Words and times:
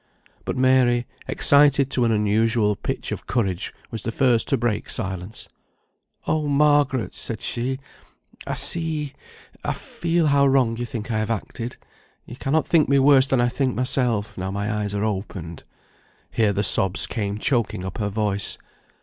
But 0.45 0.57
Mary, 0.57 1.05
excited 1.27 1.91
to 1.91 2.05
an 2.05 2.11
unusual 2.11 2.75
pitch 2.75 3.11
of 3.11 3.27
courage, 3.27 3.71
was 3.91 4.01
the 4.01 4.11
first 4.11 4.47
to 4.47 4.57
break 4.57 4.89
silence. 4.89 5.47
"Oh, 6.25 6.47
Margaret!" 6.47 7.13
said 7.13 7.39
she, 7.39 7.79
"I 8.47 8.55
see 8.55 9.13
I 9.63 9.73
feel 9.73 10.25
how 10.25 10.47
wrong 10.47 10.75
you 10.77 10.87
think 10.87 11.11
I 11.11 11.19
have 11.19 11.29
acted; 11.29 11.77
you 12.25 12.35
cannot 12.35 12.67
think 12.67 12.89
me 12.89 12.97
worse 12.97 13.27
than 13.27 13.39
I 13.41 13.47
think 13.49 13.75
myself, 13.75 14.39
now 14.39 14.49
my 14.49 14.73
eyes 14.73 14.95
are 14.95 15.03
opened." 15.05 15.65
Here 16.31 16.51
her 16.51 16.63
sobs 16.63 17.05
came 17.05 17.37
choking 17.37 17.85
up 17.85 17.99
her 17.99 18.09
voice. 18.09 18.57